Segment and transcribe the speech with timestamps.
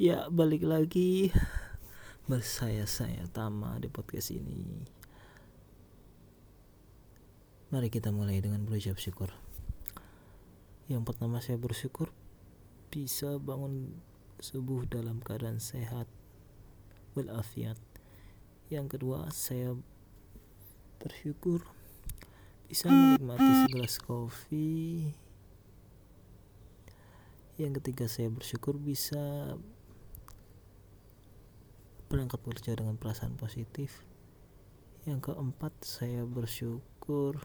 [0.00, 1.28] Ya balik lagi
[2.30, 4.80] bersaya saya Tama di podcast ini.
[7.68, 9.28] Mari kita mulai dengan berucap syukur.
[10.88, 12.08] Yang pertama saya bersyukur
[12.88, 13.92] bisa bangun
[14.40, 16.08] subuh dalam keadaan sehat
[17.12, 17.76] walafiat.
[18.72, 19.76] Yang kedua saya
[20.96, 21.60] bersyukur
[22.72, 25.12] bisa menikmati segelas kopi
[27.60, 29.52] yang ketiga saya bersyukur bisa
[32.10, 34.02] berangkat kerja dengan perasaan positif.
[35.06, 37.38] Yang keempat saya bersyukur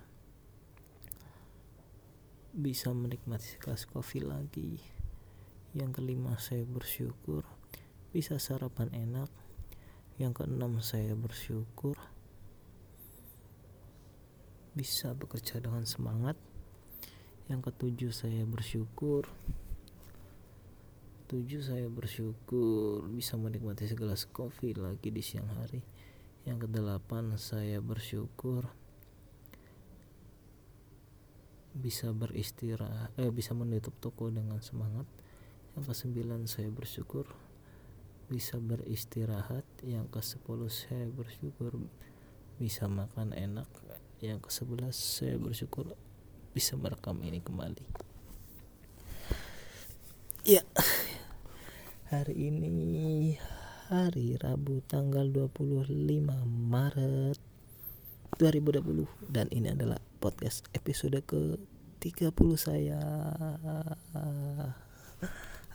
[2.49, 4.81] bisa menikmati segelas kopi lagi.
[5.77, 7.45] Yang kelima saya bersyukur
[8.09, 9.29] bisa sarapan enak.
[10.17, 12.01] Yang keenam saya bersyukur
[14.73, 16.41] bisa bekerja dengan semangat.
[17.45, 19.29] Yang ketujuh saya bersyukur
[21.25, 25.81] Tujuh saya bersyukur bisa menikmati segelas kopi lagi di siang hari.
[26.45, 28.69] Yang kedelapan saya bersyukur
[31.73, 35.09] bisa beristirahat eh bisa menutup toko dengan semangat.
[35.73, 37.25] Yang kesembilan saya bersyukur
[38.29, 39.65] bisa beristirahat.
[39.81, 41.73] Yang ke sepuluh saya bersyukur
[42.61, 43.65] bisa makan enak.
[44.21, 45.97] Yang ke sebelas saya bersyukur
[46.53, 48.13] bisa merekam ini kembali.
[50.45, 50.61] Ya,
[52.15, 53.35] hari ini
[53.91, 57.35] hari Rabu tanggal 25 Maret
[58.39, 61.59] 2020 dan ini adalah podcast episode ke
[61.99, 63.03] 30 saya.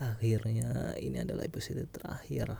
[0.00, 2.56] Akhirnya ini adalah episode terakhir.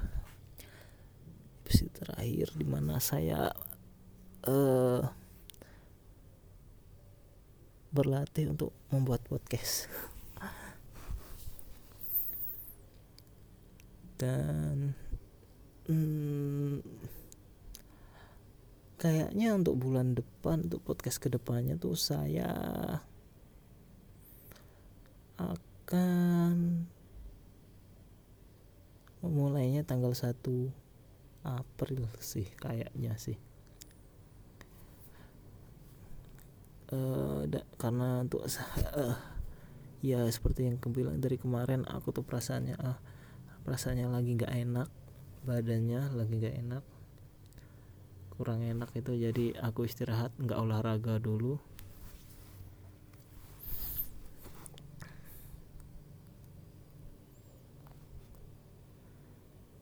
[1.65, 3.49] Episode terakhir di mana saya
[4.45, 5.01] uh,
[7.97, 9.89] berlatih untuk membuat podcast
[14.21, 14.93] dan
[15.89, 16.85] hmm,
[19.01, 22.53] kayaknya untuk bulan depan untuk podcast ke depannya tuh saya
[25.41, 26.85] akan
[29.25, 30.37] memulainya tanggal 1
[31.41, 33.41] April sih kayaknya sih.
[36.91, 39.17] Uh, da, karena untuk uh,
[40.03, 42.99] ya seperti yang kebilang dari kemarin aku tuh perasaannya ah uh,
[43.69, 44.89] rasanya lagi nggak enak
[45.45, 46.85] badannya lagi nggak enak
[48.41, 49.13] kurang enak itu.
[49.21, 51.61] Jadi aku istirahat nggak olahraga dulu.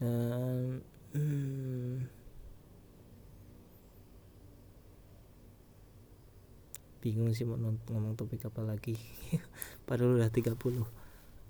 [0.03, 0.83] Dan
[1.15, 2.07] hmm,
[6.99, 8.99] bingung sih mau ngomong topik apa lagi.
[9.87, 11.08] Padahal udah 30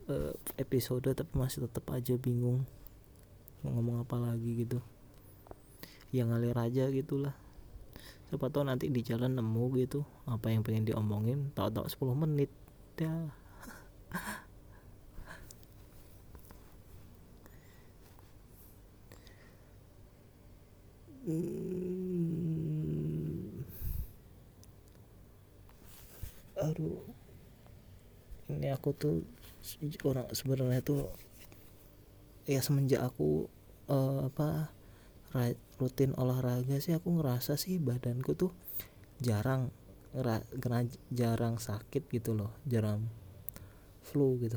[0.09, 2.65] uh, episode tapi masih tetap aja bingung
[3.63, 4.79] mau ngomong apa lagi gitu.
[6.15, 7.35] Yang ngalir aja gitulah.
[8.29, 12.51] Siapa tahu nanti di jalan nemu gitu apa yang pengen diomongin tahu-tahu 10 menit
[13.01, 13.33] ya.
[21.29, 22.09] Hmm.
[26.59, 27.05] aduh.
[28.49, 29.21] Ini aku tuh
[30.07, 31.13] orang sebenarnya tuh
[32.49, 33.45] ya semenjak aku
[33.93, 34.73] uh, apa
[35.77, 38.57] rutin olahraga sih aku ngerasa sih badanku tuh
[39.21, 39.69] jarang
[41.13, 43.05] jarang sakit gitu loh jarang
[44.01, 44.57] flu gitu.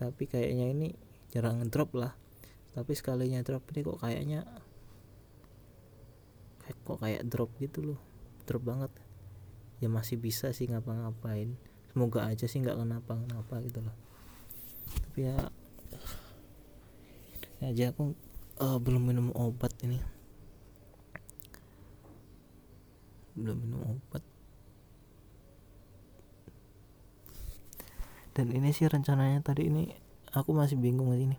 [0.00, 0.88] Tapi kayaknya ini
[1.28, 2.16] jarang drop lah.
[2.72, 4.40] Tapi sekalinya drop ini kok kayaknya
[6.64, 8.00] kayak kok kayak drop gitu loh
[8.48, 8.92] drop banget.
[9.84, 11.60] Ya masih bisa sih ngapa-ngapain.
[11.92, 14.09] Semoga aja sih nggak kenapa-kenapa gitu loh
[15.20, 15.36] ya
[17.60, 18.16] aja aku
[18.60, 20.00] uh, belum minum obat ini.
[23.36, 24.24] Belum minum obat.
[28.32, 29.92] Dan ini sih rencananya tadi ini
[30.32, 31.36] aku masih bingung ini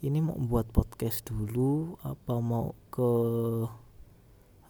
[0.00, 3.10] ini mau buat podcast dulu apa mau ke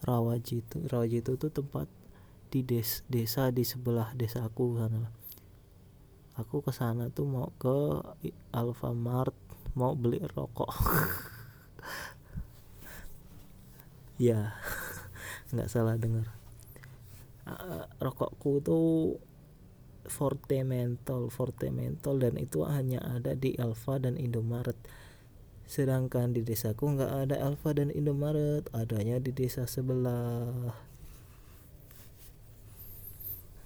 [0.03, 0.91] Rawajitu?
[0.91, 1.87] Rawajitu itu tempat
[2.51, 5.20] di des, desa di sebelah desa aku sana
[6.41, 8.01] aku ke sana tuh mau ke
[8.57, 9.37] Alfamart
[9.77, 10.73] mau beli rokok.
[14.21, 14.53] Ya
[15.57, 16.29] nggak salah dengar.
[17.49, 19.17] Uh, rokokku tuh
[20.05, 24.77] Forte Mentol Forte Mentol dan itu hanya ada di Alfa dan Indomaret.
[25.65, 30.77] Sedangkan di desaku nggak ada Alfa dan Indomaret adanya di desa sebelah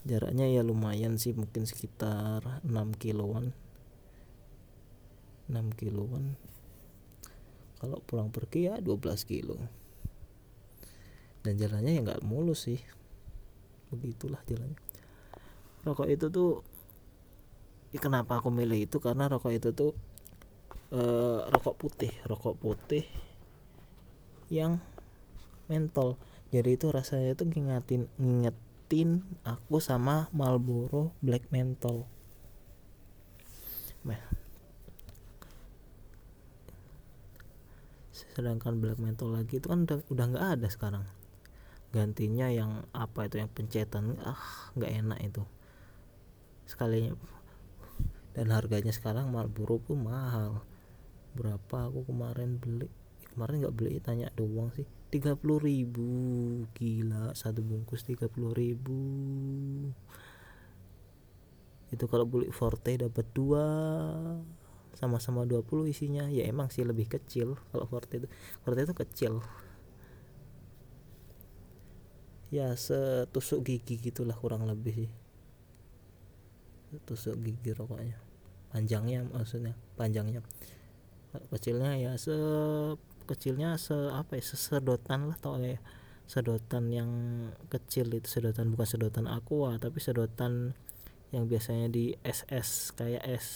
[0.04, 2.70] jaraknya ya lumayan sih mungkin sekitar 6
[3.00, 3.56] kiloan.
[5.48, 6.36] 6 kiloan.
[7.80, 9.56] Kalau pulang pergi ya 12 kilo.
[11.44, 12.80] Dan jalannya ya nggak mulus sih.
[13.92, 14.80] Begitulah jalannya.
[15.84, 16.64] Rokok itu tuh
[17.92, 18.96] ya kenapa aku milih itu?
[19.00, 19.92] Karena rokok itu tuh
[20.94, 23.04] eh, rokok putih rokok putih
[24.52, 24.78] yang
[25.66, 26.20] mentol
[26.54, 28.06] jadi itu rasanya tuh ngingetin
[29.42, 32.14] aku sama Marlboro Black Menthol.
[38.34, 41.06] Sedangkan black menthol lagi itu kan udah udah nggak ada sekarang.
[41.94, 45.42] Gantinya yang apa itu yang pencetan ah nggak enak itu.
[46.66, 47.14] Sekalinya
[48.34, 50.66] dan harganya sekarang Marlboro pun mahal.
[51.38, 52.90] Berapa aku kemarin beli
[53.34, 54.86] kemarin nggak beli tanya doang sih.
[55.10, 56.08] 30 ribu.
[56.74, 58.98] Gila satu bungkus 30 ribu.
[61.90, 63.66] Itu kalau beli forte dapat dua
[64.94, 66.26] sama-sama 20 isinya.
[66.30, 68.28] Ya emang sih lebih kecil kalau forte itu.
[68.62, 69.32] Forte itu kecil.
[72.54, 75.10] Ya setusuk gigi gitulah kurang lebih sih.
[77.06, 78.18] Tusuk gigi rokoknya.
[78.74, 80.42] Panjangnya maksudnya panjangnya.
[81.50, 82.34] Kecilnya ya se
[83.24, 85.80] kecilnya se apa ya sesedotan lah tau ya?
[86.24, 87.10] Sedotan yang
[87.68, 90.72] kecil itu sedotan bukan sedotan aqua tapi sedotan
[91.34, 93.46] yang biasanya di SS kayak es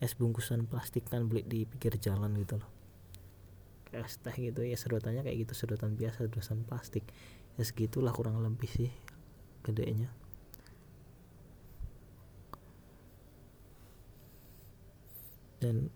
[0.00, 2.70] es bungkusan plastik kan beli di pinggir jalan gitu loh.
[3.90, 7.04] Kayak es teh gitu ya sedotannya kayak gitu sedotan biasa sedotan plastik.
[7.58, 8.92] Ya segitulah kurang lebih sih
[9.66, 10.08] gedenya.
[15.60, 15.92] Dan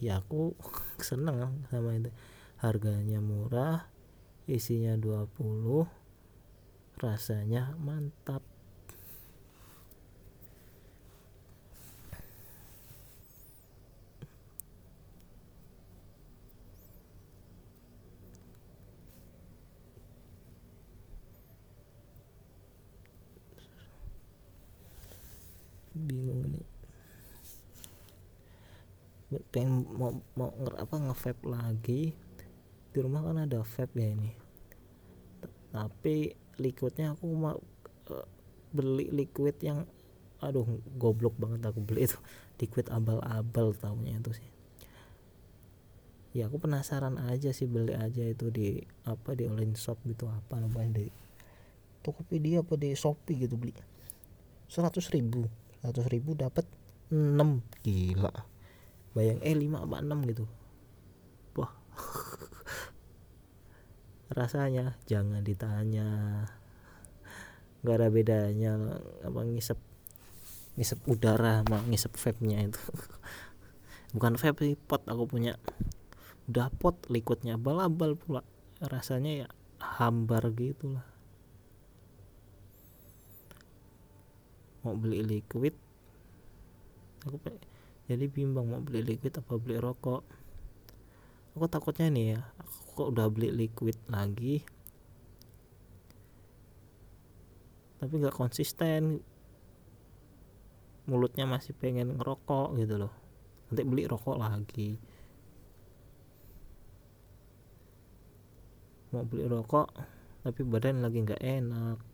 [0.00, 0.56] ya aku
[1.02, 2.10] seneng sama itu.
[2.62, 3.88] Harganya murah
[4.44, 5.88] isinya 20
[7.00, 8.44] rasanya mantap
[25.94, 26.66] bingung nih
[29.50, 32.14] pengen mau mau apa nge lagi.
[32.94, 34.30] Di rumah kan ada vape ya ini.
[35.74, 36.30] Tapi
[36.62, 37.58] liquidnya aku mau
[38.10, 38.26] uh,
[38.70, 39.82] beli liquid yang
[40.38, 42.18] aduh goblok banget aku beli itu.
[42.62, 44.50] Liquid abal-abal tahunya itu sih.
[46.34, 50.62] Ya aku penasaran aja sih beli aja itu di apa di online shop gitu apa
[50.62, 51.06] namanya di
[52.06, 53.74] Tokopedia apa di Shopee gitu beli.
[54.70, 55.50] Seratus ribu
[55.84, 56.64] seratus ribu dapat
[57.12, 58.32] 6 gila
[59.14, 60.44] bayang eh 5 apa 6 gitu.
[61.54, 61.70] Wah.
[64.38, 66.42] Rasanya jangan ditanya.
[67.86, 68.72] Nggak ada bedanya
[69.22, 69.78] apa ngisep
[70.74, 72.82] ngisep udara sama ngisep vape nya itu.
[74.18, 75.54] Bukan vape sih pot aku punya.
[76.50, 78.42] Udah pot liquidnya abal-abal pula.
[78.82, 81.06] Rasanya ya hambar gitulah.
[84.82, 85.78] Mau beli liquid
[87.24, 87.40] aku
[88.04, 90.22] jadi bimbang mau beli liquid apa beli rokok?
[91.56, 94.60] Aku takutnya nih ya aku kok udah beli liquid lagi?
[97.96, 99.24] Tapi nggak konsisten.
[101.08, 103.12] Mulutnya masih pengen ngerokok gitu loh.
[103.72, 105.00] Nanti beli rokok lagi.
[109.16, 109.88] Mau beli rokok
[110.44, 112.13] tapi badan lagi nggak enak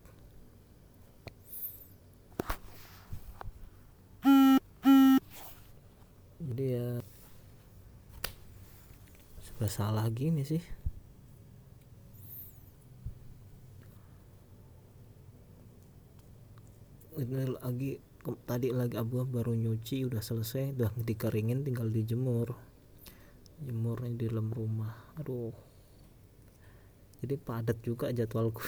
[6.51, 6.87] jadi ya
[9.39, 10.59] sudah salah gini sih.
[17.15, 18.03] Ini lagi
[18.43, 22.51] tadi lagi abu baru nyuci udah selesai udah dikeringin tinggal dijemur.
[23.63, 25.15] Jemurnya di dalam rumah.
[25.23, 25.55] Aduh.
[27.23, 28.67] Jadi padat juga jadwalku.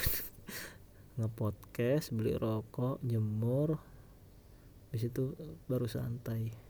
[1.19, 3.75] Ngepodcast beli rokok jemur.
[4.87, 5.35] Di situ
[5.67, 6.62] baru santai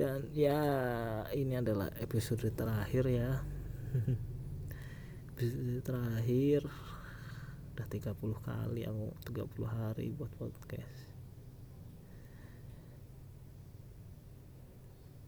[0.00, 0.56] dan ya
[1.36, 3.44] ini adalah episode terakhir ya.
[5.36, 6.64] Episode terakhir.
[7.76, 11.04] Udah 30 kali aku 30 hari buat podcast.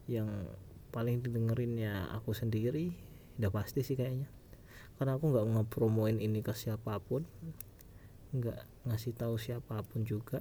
[0.09, 0.57] Yang
[0.89, 2.97] paling didengerin ya aku sendiri
[3.37, 4.33] udah pasti sih kayaknya.
[4.97, 7.29] Karena aku nggak ngepromoin ini ke siapa pun
[8.33, 10.41] nggak ngasih tahu siapa pun juga.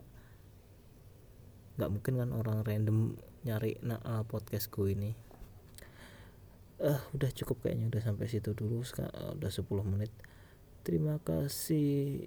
[1.75, 5.13] Nggak mungkin kan orang random nyari nah, uh, podcastku ini.
[6.81, 10.11] Uh, udah cukup kayaknya udah sampai situ dulu sekarang udah 10 menit.
[10.81, 12.25] Terima kasih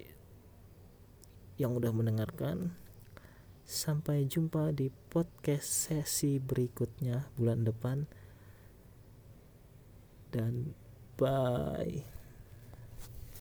[1.59, 2.71] yang udah mendengarkan.
[3.65, 8.07] Sampai jumpa di podcast sesi berikutnya bulan depan.
[10.31, 10.71] Dan
[11.15, 12.14] bye